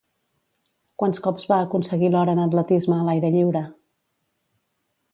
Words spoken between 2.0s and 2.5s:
l'or en